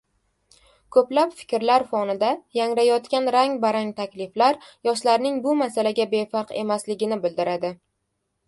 Koʻplab 0.95 1.35
fikrlar 1.41 1.83
fonida 1.91 2.29
yangrayotgan 2.59 3.29
rang-barang 3.35 3.93
takliflar 4.01 4.59
yoshlarning 4.89 5.39
bu 5.47 5.55
masalaga 5.63 6.11
befarq 6.17 6.57
emasligini 6.65 7.21
bildiradi. 7.29 7.73